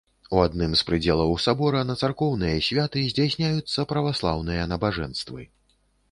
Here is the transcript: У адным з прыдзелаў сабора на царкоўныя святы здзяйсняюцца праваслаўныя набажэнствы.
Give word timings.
У 0.35 0.39
адным 0.43 0.71
з 0.79 0.85
прыдзелаў 0.85 1.33
сабора 1.43 1.81
на 1.89 1.95
царкоўныя 2.07 2.63
святы 2.67 3.03
здзяйсняюцца 3.11 3.85
праваслаўныя 3.91 4.63
набажэнствы. 4.71 5.45